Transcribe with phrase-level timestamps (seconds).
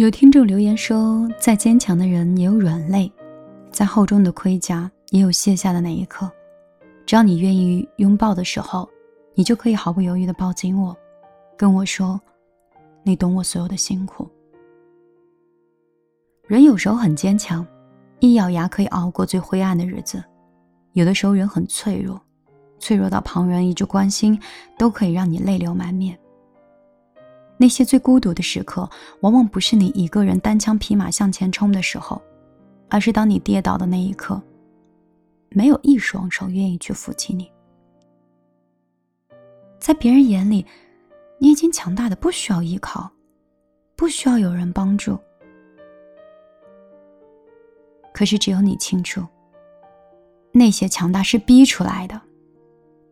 [0.00, 3.12] 有听众留言说，再坚强的人也有软肋，
[3.70, 6.30] 再厚重的盔甲也有卸下的那一刻。
[7.04, 8.88] 只要你愿意拥抱的时候，
[9.34, 10.96] 你就可以毫不犹豫地抱紧我，
[11.54, 12.18] 跟我说，
[13.02, 14.26] 你懂我所有的辛苦。
[16.46, 17.66] 人有时候很坚强，
[18.20, 20.16] 一咬牙可以熬过最灰暗的日子；
[20.94, 22.18] 有的时候人很脆弱，
[22.78, 24.40] 脆弱到旁人一句关心
[24.78, 26.18] 都可以让你泪流满面。
[27.60, 28.88] 那些最孤独的时刻，
[29.20, 32.18] 往往不是你一个人单枪匹马向前冲的时候，
[32.88, 34.40] 而是当你跌倒的那一刻，
[35.50, 37.52] 没有一双手愿意去扶起你。
[39.78, 40.64] 在别人眼里，
[41.38, 43.10] 你已经强大的不需要依靠，
[43.94, 45.18] 不需要有人帮助。
[48.10, 49.22] 可是只有你清楚，
[50.50, 52.18] 那些强大是逼出来的。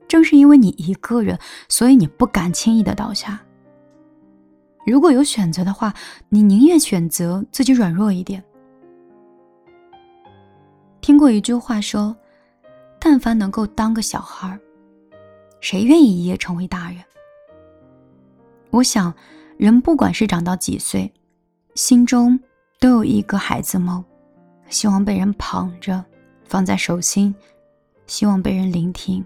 [0.08, 1.38] 正是因为你一个人，
[1.68, 3.44] 所以你不敢轻易的倒下。
[4.90, 5.92] 如果有选择的话，
[6.28, 8.42] 你宁愿选择自己软弱一点。
[11.00, 12.16] 听过一句话说
[13.00, 14.60] ：“但凡能够当个小孩儿
[15.60, 16.98] 谁愿意一夜成为大人？”
[18.70, 19.12] 我想，
[19.56, 21.12] 人不管是长到几岁，
[21.74, 22.38] 心中
[22.78, 24.04] 都有一个孩子梦，
[24.68, 26.04] 希望被人捧着，
[26.44, 27.34] 放在手心，
[28.06, 29.24] 希望被人聆听，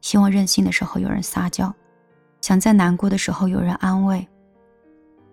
[0.00, 1.74] 希望任性的时候有人撒娇，
[2.40, 4.26] 想在难过的时候有人安慰。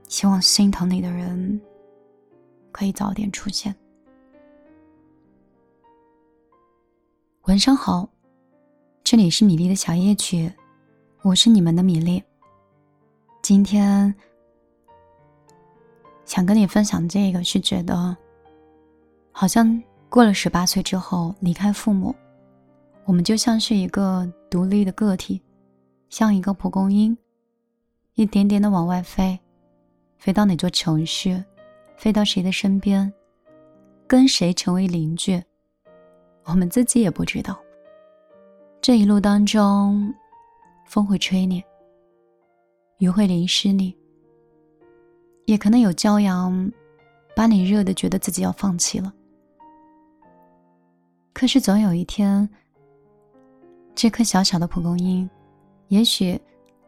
[0.08, 1.62] 希望心疼你的人
[2.72, 3.76] 可以早点出现。
[7.44, 8.10] 晚上好，
[9.04, 10.52] 这里是米粒的小夜曲，
[11.24, 12.24] 我是你们的米粒。
[13.42, 14.14] 今天
[16.26, 18.16] 想跟你分享这个，是觉得
[19.32, 22.16] 好像过了十八岁之后离开父母，
[23.06, 25.42] 我们就像是一个独立的个体，
[26.10, 27.18] 像一个蒲公英，
[28.14, 29.38] 一点点的往外飞。
[30.18, 31.44] 飞到哪座城市，
[31.96, 33.12] 飞到谁的身边，
[34.08, 35.42] 跟谁成为邻居，
[36.44, 37.58] 我们自己也不知道。
[38.82, 40.14] 这一路当中，
[40.86, 41.64] 风会吹你，
[42.98, 43.96] 雨会淋湿你，
[45.46, 46.72] 也可能有骄阳，
[47.36, 49.14] 把你热的觉得自己要放弃了。
[51.34, 52.50] 可是总有一天，
[53.94, 55.30] 这颗小小的蒲公英，
[55.90, 56.40] 也许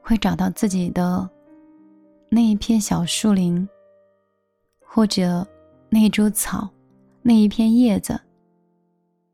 [0.01, 1.29] 会找到自己的。
[2.31, 3.67] 那一片小树林，
[4.85, 5.45] 或者
[5.89, 6.69] 那一株草，
[7.23, 8.19] 那一片叶子，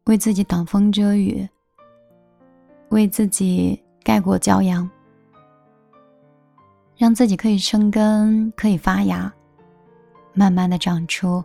[0.06, 1.45] 为自己挡风遮雨，
[2.89, 4.89] 为自己盖过骄阳，
[6.95, 9.31] 让自己可以生根，可以发芽，
[10.33, 11.44] 慢慢的长出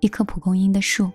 [0.00, 1.08] 一棵蒲公英的树。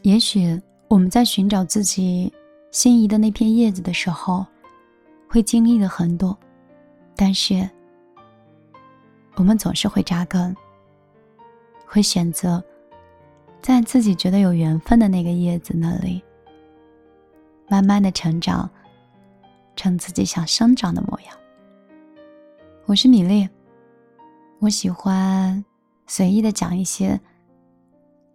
[0.00, 2.32] 也许我们在寻找自己
[2.70, 4.46] 心仪的那片叶子的时候，
[5.28, 6.34] 会经历了很多。
[7.16, 7.68] 但是，
[9.36, 10.54] 我们总是会扎根，
[11.86, 12.62] 会选择
[13.62, 16.22] 在自己觉得有缘分的那个叶子那里，
[17.68, 18.68] 慢慢的成长，
[19.76, 21.36] 成自己想生长的模样。
[22.86, 23.48] 我是米粒，
[24.58, 25.64] 我喜欢
[26.06, 27.18] 随意的讲一些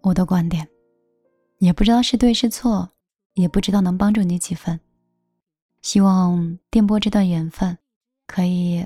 [0.01, 0.67] 我的观点，
[1.57, 2.89] 也不知道是对是错，
[3.33, 4.79] 也不知道能帮助你几分。
[5.81, 7.77] 希望电波这段缘分。
[8.31, 8.85] 可以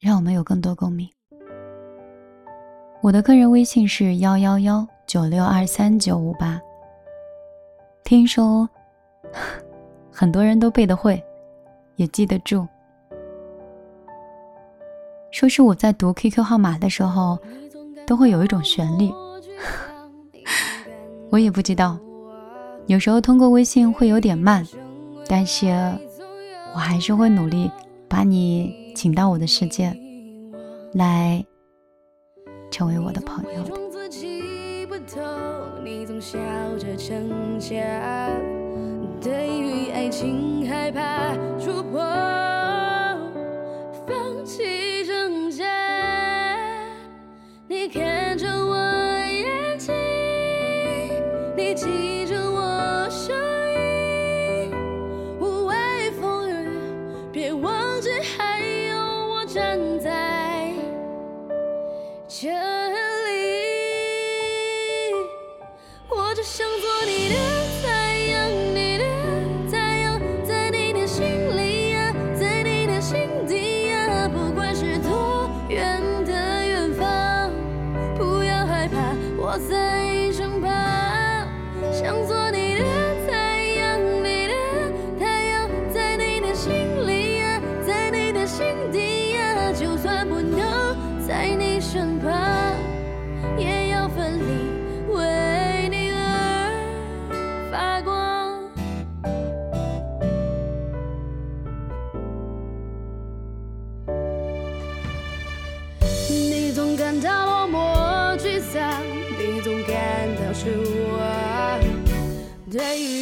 [0.00, 1.06] 让我们有更多共鸣。
[3.02, 6.58] 我的个人微信是幺幺幺九六二三九五八。
[8.04, 8.66] 听说
[10.10, 11.22] 很多人都背得会，
[11.96, 12.66] 也记得住。
[15.30, 17.38] 说是我在读 QQ 号码的时候，
[18.06, 19.12] 都会有一种旋律。
[21.30, 21.98] 我也不知道，
[22.86, 24.66] 有时候通过微信会有点慢，
[25.28, 25.66] 但是
[26.72, 27.70] 我还是会努力。
[28.12, 29.90] 把你请到我的世界，
[30.92, 31.42] 来
[32.70, 33.72] 成为我的朋友的。
[39.18, 42.31] 对于爱情害怕触碰，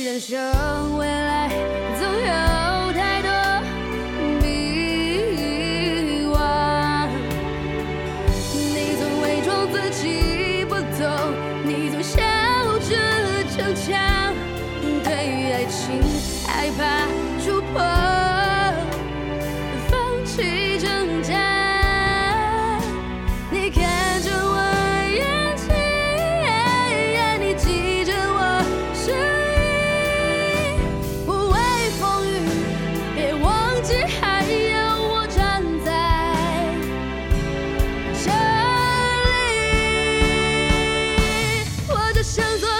[0.05, 0.39] 人生
[0.99, 1.49] 未来
[1.99, 3.31] 总有太多
[4.41, 4.45] 迷
[6.27, 7.09] 惘。
[8.75, 11.09] 你总伪装自己不懂，
[11.65, 12.21] 你总笑
[12.81, 12.91] 着
[13.57, 14.35] 逞强，
[15.03, 16.03] 对于爱情
[16.47, 16.81] 害怕
[42.41, 42.80] 生存。